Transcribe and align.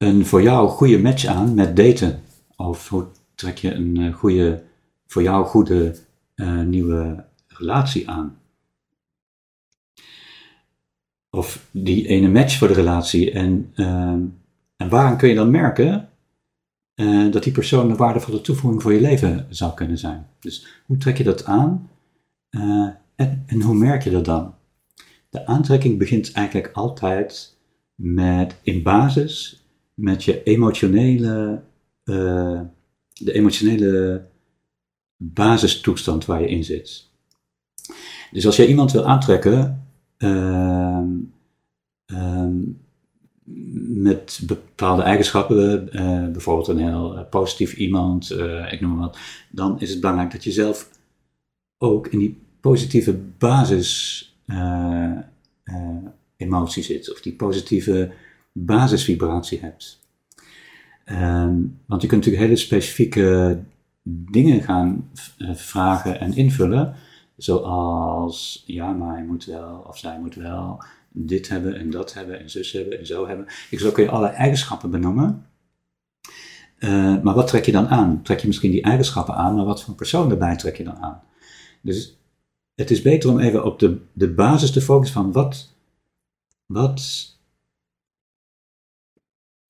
een 0.00 0.26
voor 0.26 0.42
jou 0.42 0.68
goede 0.68 0.98
match 0.98 1.24
aan 1.24 1.54
met 1.54 1.76
daten? 1.76 2.22
Of 2.56 2.88
hoe 2.88 3.06
trek 3.34 3.58
je 3.58 3.74
een 3.74 3.96
eh, 3.96 4.14
goede, 4.14 4.62
voor 5.06 5.22
jou 5.22 5.46
goede 5.46 5.96
uh, 6.34 6.60
nieuwe 6.60 7.24
relatie 7.46 8.10
aan? 8.10 8.38
Of 11.30 11.68
die 11.70 12.06
ene 12.06 12.28
match 12.28 12.58
voor 12.58 12.68
de 12.68 12.74
relatie. 12.74 13.30
En, 13.30 13.72
uh, 13.76 13.86
en 14.76 14.88
waaraan 14.88 15.16
kun 15.16 15.28
je 15.28 15.34
dan 15.34 15.50
merken 15.50 16.08
uh, 16.94 17.32
dat 17.32 17.42
die 17.42 17.52
persoon 17.52 17.90
een 17.90 17.96
waardevolle 17.96 18.40
toevoeging 18.40 18.82
voor 18.82 18.92
je 18.92 19.00
leven 19.00 19.46
zou 19.48 19.74
kunnen 19.74 19.98
zijn? 19.98 20.26
Dus 20.38 20.66
hoe 20.86 20.96
trek 20.96 21.16
je 21.16 21.24
dat 21.24 21.44
aan? 21.44 21.90
En, 22.50 23.44
en 23.46 23.62
hoe 23.62 23.74
merk 23.74 24.02
je 24.02 24.10
dat 24.10 24.24
dan? 24.24 24.54
De 25.30 25.46
aantrekking 25.46 25.98
begint 25.98 26.32
eigenlijk 26.32 26.76
altijd 26.76 27.56
met 27.94 28.56
in 28.62 28.82
basis 28.82 29.59
met 30.00 30.24
je 30.24 30.42
emotionele, 30.42 31.62
uh, 32.04 32.60
de 33.12 33.32
emotionele 33.32 34.24
basistoestand 35.16 36.24
waar 36.24 36.40
je 36.40 36.48
in 36.48 36.64
zit. 36.64 37.08
Dus 38.30 38.46
als 38.46 38.56
je 38.56 38.68
iemand 38.68 38.92
wil 38.92 39.04
aantrekken 39.04 39.86
uh, 40.18 41.02
uh, 42.06 42.48
met 43.84 44.40
bepaalde 44.46 45.02
eigenschappen, 45.02 45.88
uh, 45.92 46.32
bijvoorbeeld 46.32 46.68
een 46.68 46.78
heel 46.78 47.26
positief 47.30 47.74
iemand, 47.74 48.30
ik 48.70 48.80
noem 48.80 48.90
maar 48.90 49.06
wat, 49.06 49.18
dan 49.50 49.80
is 49.80 49.90
het 49.90 50.00
belangrijk 50.00 50.32
dat 50.32 50.44
je 50.44 50.52
zelf 50.52 50.90
ook 51.78 52.06
in 52.06 52.18
die 52.18 52.38
positieve 52.60 53.14
basis 53.38 54.24
emotie 56.36 56.82
zit, 56.82 57.12
of 57.12 57.20
die 57.20 57.32
positieve 57.32 58.12
basisvibratie 58.52 59.60
hebt. 59.60 60.00
Ehm, 61.04 61.56
want 61.86 62.02
je 62.02 62.08
kunt 62.08 62.24
natuurlijk 62.24 62.42
hele 62.42 62.56
specifieke 62.56 63.58
dingen 64.02 64.62
gaan 64.62 65.10
eh, 65.38 65.54
vragen 65.54 66.20
en 66.20 66.36
invullen, 66.36 66.94
zoals 67.36 68.62
ja, 68.66 68.92
maar 68.92 69.14
hij 69.14 69.24
moet 69.24 69.44
wel 69.44 69.84
of 69.88 69.98
zij 69.98 70.20
moet 70.20 70.34
wel 70.34 70.82
dit 71.08 71.48
hebben 71.48 71.78
en 71.78 71.90
dat 71.90 72.14
hebben 72.14 72.40
en 72.40 72.50
zus 72.50 72.72
hebben 72.72 72.98
en 72.98 73.06
zo 73.06 73.26
hebben. 73.26 73.46
Zo 73.70 73.90
kun 73.90 74.04
je 74.04 74.10
allerlei 74.10 74.34
eigenschappen 74.34 74.90
benoemen. 74.90 75.44
Uh, 76.78 77.22
maar 77.22 77.34
wat 77.34 77.46
trek 77.46 77.64
je 77.64 77.72
dan 77.72 77.88
aan? 77.88 78.22
Trek 78.22 78.40
je 78.40 78.46
misschien 78.46 78.70
die 78.70 78.82
eigenschappen 78.82 79.34
aan, 79.34 79.54
maar 79.54 79.64
wat 79.64 79.82
voor 79.82 79.94
persoon 79.94 80.30
erbij 80.30 80.56
trek 80.56 80.76
je 80.76 80.84
dan 80.84 80.96
aan? 80.96 81.22
Dus 81.80 82.18
het 82.74 82.90
is 82.90 83.02
beter 83.02 83.30
om 83.30 83.38
even 83.38 83.64
op 83.64 83.78
de, 83.78 83.98
de 84.12 84.28
basis 84.28 84.70
te 84.70 84.80
focussen 84.80 85.22
van 85.22 85.32
wat, 85.32 85.68
wat 86.66 87.28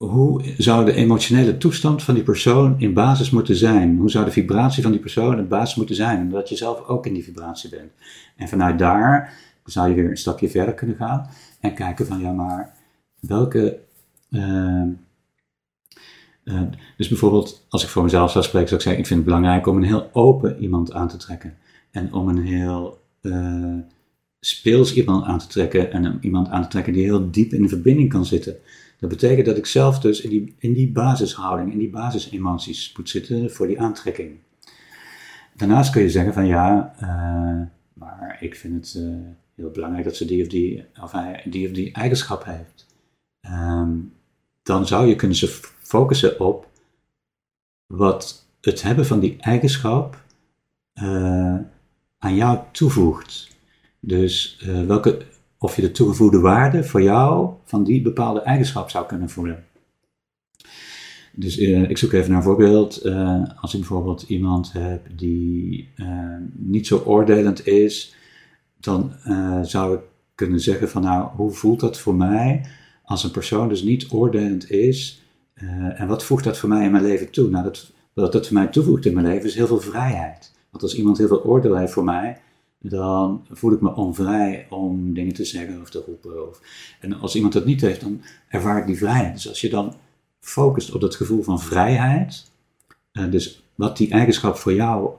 hoe 0.07 0.43
zou 0.57 0.85
de 0.85 0.93
emotionele 0.93 1.57
toestand 1.57 2.03
van 2.03 2.15
die 2.15 2.23
persoon 2.23 2.75
in 2.79 2.95
basis 2.95 3.31
moeten 3.31 3.57
zijn? 3.57 3.97
Hoe 3.97 4.11
zou 4.11 4.25
de 4.25 4.31
vibratie 4.31 4.83
van 4.83 4.91
die 4.91 5.01
persoon 5.01 5.39
in 5.39 5.49
basis 5.49 5.75
moeten 5.75 5.95
zijn? 5.95 6.21
Omdat 6.21 6.49
je 6.49 6.57
zelf 6.57 6.87
ook 6.87 7.07
in 7.07 7.15
die 7.15 7.25
vibratie 7.25 7.71
bent. 7.71 7.93
En 8.37 8.49
vanuit 8.49 8.79
daar 8.79 9.33
zou 9.65 9.89
je 9.89 9.95
weer 9.95 10.11
een 10.11 10.17
stapje 10.17 10.51
verder 10.51 10.75
kunnen 10.75 10.97
gaan 10.97 11.29
en 11.61 11.75
kijken 11.75 12.07
van 12.07 12.21
ja, 12.21 12.33
maar 12.33 12.75
welke. 13.21 13.81
Uh, 14.31 14.83
uh, 16.45 16.63
dus 16.97 17.09
bijvoorbeeld, 17.09 17.67
als 17.69 17.83
ik 17.83 17.89
voor 17.89 18.03
mezelf 18.03 18.31
zou 18.31 18.45
spreken, 18.45 18.69
zou 18.69 18.81
ik 18.81 18.87
zeggen: 18.87 19.03
Ik 19.03 19.09
vind 19.09 19.21
het 19.21 19.29
belangrijk 19.29 19.67
om 19.67 19.77
een 19.77 19.83
heel 19.83 20.11
open 20.13 20.63
iemand 20.63 20.93
aan 20.93 21.09
te 21.09 21.17
trekken. 21.17 21.57
En 21.91 22.13
om 22.13 22.29
een 22.29 22.43
heel 22.43 23.01
uh, 23.23 23.75
speels 24.41 24.95
iemand 24.95 25.25
aan 25.25 25.39
te 25.39 25.47
trekken. 25.47 25.93
En 25.93 26.19
iemand 26.21 26.49
aan 26.49 26.63
te 26.63 26.69
trekken 26.69 26.93
die 26.93 27.03
heel 27.03 27.31
diep 27.31 27.53
in 27.53 27.63
de 27.63 27.69
verbinding 27.69 28.09
kan 28.09 28.25
zitten. 28.27 28.57
Dat 28.99 29.11
betekent 29.11 29.47
dat 29.47 29.57
ik 29.57 29.67
zelf 29.67 29.99
dus 29.99 30.21
in 30.21 30.31
die, 30.31 30.55
in 30.59 30.73
die 30.73 30.91
basishouding, 30.91 31.73
in 31.73 31.79
die 31.79 31.91
basisemoties 31.91 32.95
moet 32.97 33.09
zitten 33.09 33.51
voor 33.51 33.67
die 33.67 33.81
aantrekking. 33.81 34.39
Daarnaast 35.57 35.93
kun 35.93 36.03
je 36.03 36.11
zeggen 36.11 36.33
van 36.33 36.47
ja, 36.47 36.95
uh, 37.03 37.67
maar 37.93 38.37
ik 38.41 38.55
vind 38.55 38.75
het 38.75 39.03
uh, 39.03 39.17
heel 39.55 39.71
belangrijk 39.71 40.05
dat 40.05 40.17
ze 40.17 40.25
die 40.25 40.43
of 40.43 40.49
die, 40.49 40.85
of 41.03 41.13
hij, 41.13 41.43
die, 41.45 41.67
of 41.67 41.73
die 41.73 41.93
eigenschap 41.93 42.45
heeft. 42.45 42.87
Um, 43.47 44.13
dan 44.63 44.87
zou 44.87 45.07
je 45.07 45.17
kunnen 45.17 45.37
ze 45.37 45.49
focussen 45.79 46.41
op 46.41 46.69
wat 47.87 48.47
het 48.61 48.83
hebben 48.83 49.07
van 49.07 49.21
die 49.21 49.37
eigenschap 49.41 50.25
uh, 51.03 51.57
aan 52.19 52.35
jou 52.35 52.59
toevoegt. 52.73 53.50
Dus 54.01 54.67
welke 54.87 55.19
of 55.59 55.77
je 55.77 55.83
de 55.83 55.91
toegevoegde 55.91 56.41
waarde 56.41 56.85
voor 56.85 57.03
jou 57.03 57.51
van 57.65 57.85
die 57.85 58.03
bepaalde 58.03 58.41
eigenschap 58.41 58.91
zou 58.91 59.07
kunnen 59.07 59.31
voelen. 59.31 59.65
Dus 61.33 61.59
uh, 61.59 61.91
ik 61.91 61.99
zoek 61.99 62.13
even 62.13 62.29
naar 62.29 62.39
een 62.39 62.45
voorbeeld. 62.45 63.07
Uh, 63.07 63.43
als 63.57 63.75
ik 63.75 63.81
bijvoorbeeld 63.81 64.23
iemand 64.23 64.73
heb 64.73 65.07
die 65.17 65.89
niet 66.53 66.87
zo 66.87 67.03
oordelend 67.05 67.67
is, 67.67 68.15
dan 68.81 69.13
zou 69.63 69.95
ik 69.95 70.01
kunnen 70.35 70.61
zeggen 70.61 70.89
van 70.89 71.03
nou, 71.03 71.29
hoe 71.37 71.51
voelt 71.51 71.81
dat 71.81 71.99
voor 71.99 72.15
mij 72.15 72.67
als 73.05 73.25
een 73.25 73.31
persoon 73.31 73.69
dus 73.69 73.83
niet 73.83 74.13
oordelend 74.13 74.71
is? 74.71 75.23
en 75.95 76.07
wat 76.07 76.25
voegt 76.25 76.45
dat 76.45 76.59
voor 76.59 76.69
mij 76.69 76.85
in 76.85 76.91
mijn 76.91 77.05
leven 77.05 77.31
toe? 77.31 77.51
Nou, 77.51 77.65
dat, 77.65 77.93
wat 78.13 78.33
dat 78.33 78.47
voor 78.47 78.57
mij 78.57 78.67
toevoegt 78.67 79.07
in 79.07 79.15
mijn 79.15 79.27
leven 79.27 79.47
is 79.47 79.55
heel 79.55 79.67
veel 79.67 79.81
vrijheid. 79.81 80.53
Want 80.71 80.83
als 80.83 80.97
iemand 80.97 81.19
heel 81.19 81.29
veel 81.29 81.45
oordeel 81.45 81.77
heeft 81.77 81.93
voor 81.93 82.05
mij, 82.05 82.41
dan 82.83 83.47
voel 83.51 83.73
ik 83.73 83.81
me 83.81 83.95
onvrij 83.95 84.67
om 84.71 85.15
dingen 85.15 85.35
te 85.35 85.45
zeggen 85.45 85.81
of 85.81 85.91
te 85.91 86.03
roepen. 86.07 86.49
Of, 86.49 86.61
en 87.01 87.13
als 87.13 87.35
iemand 87.35 87.53
dat 87.53 87.65
niet 87.65 87.81
heeft, 87.81 88.01
dan 88.01 88.23
ervaar 88.49 88.79
ik 88.79 88.87
die 88.87 88.97
vrijheid. 88.97 89.33
Dus 89.33 89.49
als 89.49 89.61
je 89.61 89.69
dan 89.69 89.95
focust 90.41 90.93
op 90.93 91.01
dat 91.01 91.15
gevoel 91.15 91.43
van 91.43 91.61
vrijheid, 91.61 92.51
uh, 93.13 93.31
dus 93.31 93.63
wat 93.75 93.97
die 93.97 94.11
eigenschap 94.11 94.57
voor 94.57 94.75
jou 94.75 95.11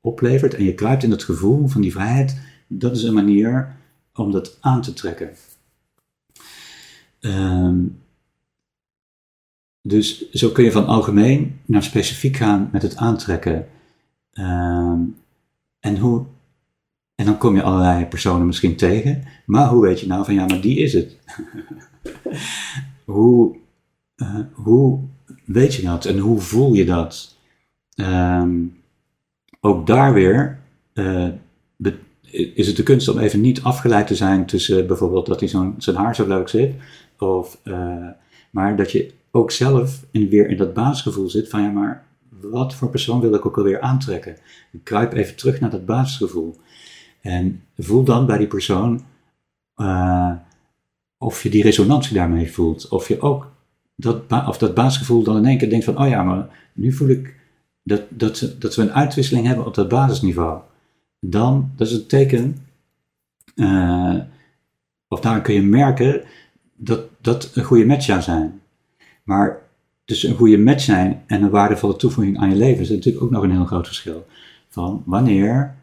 oplevert, 0.00 0.54
en 0.54 0.64
je 0.64 0.74
kruipt 0.74 1.02
in 1.02 1.10
dat 1.10 1.24
gevoel 1.24 1.66
van 1.66 1.80
die 1.80 1.92
vrijheid, 1.92 2.40
dat 2.66 2.96
is 2.96 3.02
een 3.02 3.14
manier 3.14 3.76
om 4.14 4.30
dat 4.30 4.58
aan 4.60 4.82
te 4.82 4.92
trekken. 4.92 5.30
Um, 7.20 8.00
dus 9.82 10.30
zo 10.30 10.50
kun 10.50 10.64
je 10.64 10.72
van 10.72 10.86
algemeen 10.86 11.60
naar 11.64 11.82
specifiek 11.82 12.36
gaan 12.36 12.68
met 12.72 12.82
het 12.82 12.96
aantrekken. 12.96 13.68
Um, 14.32 15.16
en 15.80 15.98
hoe 15.98 16.24
en 17.16 17.24
dan 17.24 17.38
kom 17.38 17.54
je 17.54 17.62
allerlei 17.62 18.06
personen 18.06 18.46
misschien 18.46 18.76
tegen. 18.76 19.22
Maar 19.46 19.68
hoe 19.68 19.82
weet 19.82 20.00
je 20.00 20.06
nou 20.06 20.24
van 20.24 20.34
ja, 20.34 20.46
maar 20.46 20.60
die 20.60 20.78
is 20.78 20.92
het? 20.92 21.18
hoe, 23.04 23.56
uh, 24.16 24.38
hoe 24.52 25.00
weet 25.44 25.74
je 25.74 25.82
dat 25.82 26.04
en 26.04 26.18
hoe 26.18 26.38
voel 26.38 26.72
je 26.72 26.84
dat? 26.84 27.36
Um, 27.96 28.76
ook 29.60 29.86
daar 29.86 30.12
weer 30.12 30.58
uh, 30.94 31.28
is 32.30 32.66
het 32.66 32.76
de 32.76 32.82
kunst 32.82 33.08
om 33.08 33.18
even 33.18 33.40
niet 33.40 33.62
afgeleid 33.62 34.06
te 34.06 34.14
zijn 34.14 34.46
tussen 34.46 34.86
bijvoorbeeld 34.86 35.26
dat 35.26 35.40
hij 35.40 35.48
zo'n, 35.48 35.74
zijn 35.78 35.96
haar 35.96 36.14
zo 36.14 36.26
leuk 36.26 36.48
zit. 36.48 36.74
Of, 37.18 37.60
uh, 37.64 38.08
maar 38.50 38.76
dat 38.76 38.92
je 38.92 39.12
ook 39.30 39.50
zelf 39.50 40.04
in, 40.10 40.28
weer 40.28 40.48
in 40.48 40.56
dat 40.56 40.74
basisgevoel 40.74 41.28
zit 41.28 41.48
van 41.48 41.62
ja, 41.62 41.70
maar 41.70 42.06
wat 42.40 42.74
voor 42.74 42.90
persoon 42.90 43.20
wil 43.20 43.34
ik 43.34 43.46
ook 43.46 43.56
alweer 43.56 43.80
aantrekken? 43.80 44.36
Ik 44.72 44.84
kruip 44.84 45.12
even 45.12 45.36
terug 45.36 45.60
naar 45.60 45.70
dat 45.70 45.86
basisgevoel. 45.86 46.56
En 47.26 47.62
voel 47.78 48.04
dan 48.04 48.26
bij 48.26 48.38
die 48.38 48.46
persoon 48.46 49.04
uh, 49.76 50.32
of 51.18 51.42
je 51.42 51.50
die 51.50 51.62
resonantie 51.62 52.14
daarmee 52.14 52.52
voelt. 52.52 52.88
Of 52.88 53.08
je 53.08 53.20
ook 53.20 53.50
dat, 53.96 54.22
of 54.46 54.58
dat 54.58 54.74
basisgevoel 54.74 55.22
dan 55.22 55.36
in 55.36 55.44
één 55.44 55.58
keer 55.58 55.70
denkt 55.70 55.84
van, 55.84 55.98
oh 55.98 56.08
ja, 56.08 56.22
maar 56.22 56.70
nu 56.72 56.92
voel 56.92 57.08
ik 57.08 57.34
dat, 57.82 58.02
dat, 58.08 58.54
dat 58.58 58.74
we 58.74 58.82
een 58.82 58.92
uitwisseling 58.92 59.46
hebben 59.46 59.66
op 59.66 59.74
dat 59.74 59.88
basisniveau. 59.88 60.60
Dan, 61.20 61.70
dat 61.76 61.86
is 61.86 61.92
een 61.92 62.06
teken, 62.06 62.56
uh, 63.54 64.20
of 65.08 65.20
daar 65.20 65.40
kun 65.40 65.54
je 65.54 65.62
merken 65.62 66.22
dat 66.76 67.00
dat 67.20 67.50
een 67.54 67.64
goede 67.64 67.86
match 67.86 68.04
zou 68.04 68.22
zijn. 68.22 68.60
Maar 69.24 69.62
tussen 70.04 70.30
een 70.30 70.36
goede 70.36 70.58
match 70.58 70.82
zijn 70.82 71.22
en 71.26 71.42
een 71.42 71.50
waardevolle 71.50 71.96
toevoeging 71.96 72.38
aan 72.38 72.50
je 72.50 72.56
leven 72.56 72.82
is 72.82 72.90
natuurlijk 72.90 73.24
ook 73.24 73.30
nog 73.30 73.42
een 73.42 73.50
heel 73.50 73.64
groot 73.64 73.86
verschil. 73.86 74.26
Van 74.68 75.02
wanneer 75.06 75.74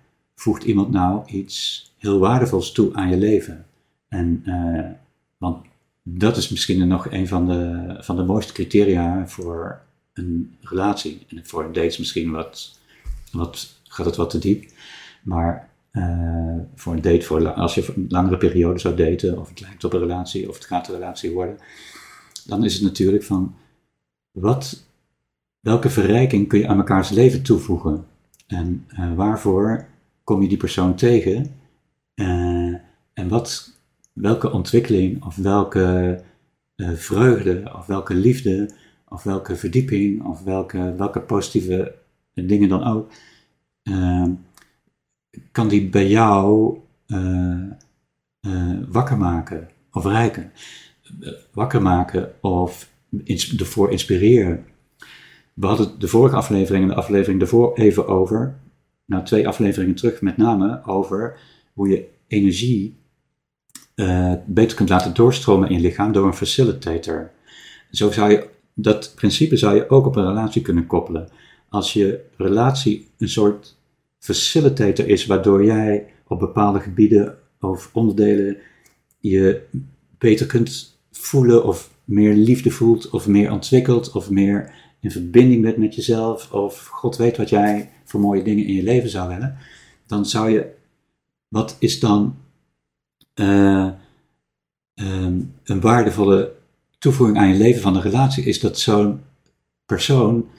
voegt 0.44 0.64
iemand 0.64 0.92
nou 0.92 1.26
iets 1.26 1.92
heel 1.98 2.20
waardevols 2.20 2.72
toe 2.72 2.94
aan 2.94 3.10
je 3.10 3.18
leven? 3.18 3.66
En, 4.08 4.44
uh, 4.46 4.90
want 5.38 5.66
dat 6.04 6.38
is 6.38 6.50
misschien 6.50 6.88
nog 6.88 7.12
een 7.12 7.28
van 7.28 7.48
de, 7.48 7.96
van 8.00 8.16
de 8.16 8.24
mooiste 8.24 8.54
criteria 8.54 9.28
voor 9.28 9.82
een 10.14 10.56
relatie. 10.62 11.26
En 11.30 11.46
voor 11.46 11.64
een 11.64 11.74
date 11.74 12.00
misschien 12.00 12.32
wat, 12.32 12.80
wat, 13.32 13.74
gaat 13.84 14.06
het 14.06 14.16
wat 14.16 14.30
te 14.30 14.40
diep. 14.40 14.72
Maar 15.24 15.70
uh, 15.92 16.58
voor 16.76 16.94
een 16.94 17.02
date, 17.02 17.26
voor, 17.26 17.54
als 17.54 17.76
je 17.76 17.94
een 17.96 18.06
langere 18.10 18.38
periode 18.38 18.80
zou 18.80 18.96
daten, 18.96 19.40
of 19.40 19.50
het 19.50 19.62
lijkt 19.62 19.84
op 19.84 19.94
een 19.94 20.00
relatie, 20.00 20.50
of 20.50 20.56
het 20.56 20.66
gaat 20.66 20.88
een 20.88 20.94
relatie 20.94 21.32
worden, 21.32 21.58
dan 22.46 22.64
is 22.64 22.74
het 22.74 22.84
natuurlijk 22.84 23.24
van, 23.24 23.56
wat, 24.32 24.86
welke 25.60 25.90
verrijking 25.90 26.48
kun 26.48 26.60
je 26.60 26.68
aan 26.68 26.78
mekaars 26.78 27.10
leven 27.10 27.44
toevoegen? 27.44 28.06
En 28.48 28.88
uh, 29.00 29.16
waarvoor 29.16 29.92
kom 30.24 30.42
je 30.42 30.48
die 30.48 30.58
persoon 30.58 30.96
tegen? 30.96 31.52
Uh, 32.16 32.76
en 33.14 33.28
wat, 33.28 33.78
welke 34.14 34.52
ontwikkeling, 34.52 35.24
of 35.26 35.36
welke 35.36 36.22
vreugde, 36.78 37.72
of 37.78 37.86
welke 37.86 38.14
liefde, 38.14 38.70
of 39.08 39.24
welke 39.24 39.56
verdieping, 39.56 40.24
of 40.26 40.44
welke, 40.44 40.96
welke 40.96 41.22
positieve 41.22 41.96
dingen 42.34 42.70
dan 42.70 42.84
ook, 42.84 43.12
kan 45.52 45.68
die 45.68 45.90
bij 45.90 46.08
jou 46.08 46.78
uh, 47.08 47.70
wakker 48.88 49.18
maken 49.18 49.70
of 49.92 50.06
rijken. 50.06 50.52
Wakker 51.52 51.82
maken 51.82 52.42
of 52.42 52.90
ervoor 53.58 53.92
inspireren. 53.92 54.66
We 55.54 55.68
hadden 55.68 56.00
de 56.00 56.08
vorige 56.08 56.36
aflevering 56.36 56.84
en 56.84 56.90
de 56.90 56.96
aflevering 56.96 57.40
daarvoor 57.40 57.78
even 57.78 58.08
over, 58.08 58.60
nou 59.06 59.26
twee 59.26 59.48
afleveringen 59.48 59.96
terug 59.96 60.22
met 60.22 60.38
name, 60.38 60.82
over 60.86 61.40
hoe 61.74 61.90
je 61.90 62.08
energie 62.28 62.98
uh, 63.96 64.34
beter 64.46 64.78
kunt 64.78 64.90
laten 64.90 65.14
doorstromen 65.14 65.70
in 65.70 65.76
je 65.76 65.82
lichaam 65.82 66.12
door 66.12 66.26
een 66.26 66.34
facilitator. 66.34 67.32
Zo 67.92 68.12
zou 68.12 68.32
je, 68.32 68.48
dat 68.74 69.12
principe 69.16 69.58
zou 69.58 69.76
je 69.76 69.90
ook 69.90 70.06
op 70.06 70.16
een 70.16 70.28
relatie 70.28 70.62
kunnen 70.62 70.86
koppelen. 70.86 71.30
Als 71.70 71.94
je 71.94 72.26
relatie 72.38 73.08
een 73.18 73.30
soort 73.30 73.76
facilitator 74.20 75.08
is, 75.08 75.26
waardoor 75.26 75.66
jij 75.66 76.14
op 76.28 76.40
bepaalde 76.40 76.80
gebieden 76.80 77.38
of 77.60 77.90
onderdelen 77.94 78.58
je 79.20 79.62
beter 80.18 80.46
kunt 80.46 80.98
voelen 81.12 81.66
of 81.66 81.92
meer 82.04 82.34
liefde 82.34 82.72
voelt 82.72 83.10
of 83.10 83.28
meer 83.28 83.52
ontwikkelt 83.52 84.12
of 84.12 84.30
meer 84.30 84.83
in 85.04 85.12
verbinding 85.12 85.62
bent 85.62 85.78
met 85.78 85.96
jezelf 85.96 86.52
of 86.52 86.88
God 86.88 87.16
weet 87.16 87.38
wat 87.38 87.50
jij 87.50 87.90
voor 88.04 88.20
mooie 88.20 88.44
dingen 88.44 88.66
in 88.66 88.74
je 88.74 88.84
leven 88.84 89.10
zou 89.10 89.30
willen, 89.30 89.58
dan 90.06 90.26
zou 90.26 90.50
je, 90.50 90.76
wat 91.48 91.76
is 91.80 92.00
dan 92.00 92.36
uh, 93.36 93.90
um, 94.94 95.54
een 95.64 95.82
waardevolle 95.82 96.56
toevoeging 97.00 97.38
aan 97.38 97.48
je 97.48 97.58
leven 97.58 97.82
van 97.82 97.96
een 97.96 98.02
relatie, 98.02 98.44
is 98.44 98.60
dat 98.60 98.80
zo'n 98.80 99.22
persoon 99.86 100.50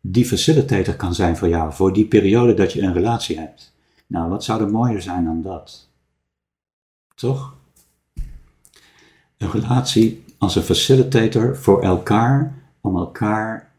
die 0.00 0.24
facilitator 0.26 0.94
kan 0.94 1.14
zijn 1.14 1.36
voor 1.36 1.48
jou, 1.48 1.72
voor 1.72 1.92
die 1.92 2.06
periode 2.06 2.54
dat 2.54 2.72
je 2.72 2.82
een 2.82 2.92
relatie 2.92 3.38
hebt. 3.38 3.72
Nou, 4.06 4.28
wat 4.28 4.44
zou 4.44 4.62
er 4.62 4.70
mooier 4.70 5.02
zijn 5.02 5.24
dan 5.24 5.42
dat? 5.42 5.88
Toch? 7.14 7.54
Een 9.36 9.50
relatie 9.50 10.24
als 10.38 10.56
een 10.56 10.62
facilitator 10.62 11.56
voor 11.56 11.82
elkaar, 11.82 12.54
om 12.80 12.96
elkaar 12.96 13.72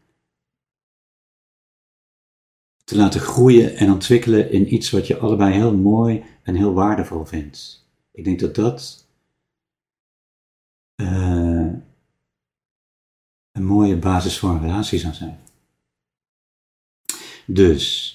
te 2.86 2.96
laten 2.96 3.20
groeien 3.20 3.76
en 3.76 3.92
ontwikkelen 3.92 4.50
in 4.50 4.74
iets 4.74 4.90
wat 4.90 5.06
je 5.06 5.18
allebei 5.18 5.52
heel 5.52 5.76
mooi 5.76 6.24
en 6.42 6.54
heel 6.54 6.72
waardevol 6.72 7.24
vindt. 7.24 7.86
Ik 8.12 8.24
denk 8.24 8.40
dat 8.40 8.54
dat 8.54 9.06
uh, 11.00 11.72
een 13.52 13.64
mooie 13.64 13.96
basis 13.96 14.38
voor 14.38 14.50
een 14.50 14.60
relatie 14.60 14.98
zou 14.98 15.14
zijn. 15.14 15.38
Dus, 17.46 18.12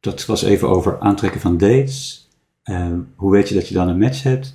dat 0.00 0.26
was 0.26 0.42
even 0.42 0.68
over 0.68 1.00
aantrekken 1.00 1.40
van 1.40 1.58
dates. 1.58 2.28
Uh, 2.64 2.98
hoe 3.16 3.32
weet 3.32 3.48
je 3.48 3.54
dat 3.54 3.68
je 3.68 3.74
dan 3.74 3.88
een 3.88 3.98
match 3.98 4.22
hebt? 4.22 4.54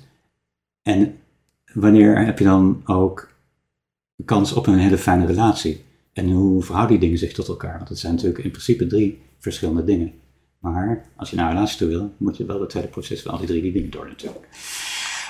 En 0.82 1.18
wanneer 1.72 2.24
heb 2.24 2.38
je 2.38 2.44
dan 2.44 2.82
ook 2.84 3.32
kans 4.24 4.52
op 4.52 4.66
een 4.66 4.78
hele 4.78 4.98
fijne 4.98 5.26
relatie? 5.26 5.84
En 6.12 6.30
hoe 6.30 6.62
verhouden 6.62 6.98
die 6.98 7.04
dingen 7.04 7.18
zich 7.18 7.32
tot 7.32 7.48
elkaar? 7.48 7.76
Want 7.76 7.88
het 7.88 7.98
zijn 7.98 8.14
natuurlijk 8.14 8.44
in 8.44 8.50
principe 8.50 8.86
drie 8.86 9.26
verschillende 9.38 9.84
dingen. 9.84 10.20
Maar 10.58 11.08
als 11.16 11.30
je 11.30 11.36
naar 11.36 11.52
relatie 11.52 11.78
toe 11.78 11.88
wil, 11.88 12.14
moet 12.16 12.36
je 12.36 12.44
wel 12.44 12.60
het 12.60 12.72
hele 12.72 12.88
proces 12.88 13.22
van 13.22 13.32
al 13.32 13.38
die 13.38 13.46
drie 13.46 13.62
die 13.62 13.72
dingen 13.72 13.90
door 13.90 14.08
natuurlijk. 14.08 14.48